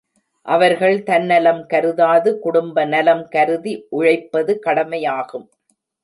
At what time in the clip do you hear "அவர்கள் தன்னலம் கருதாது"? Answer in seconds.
0.45-2.39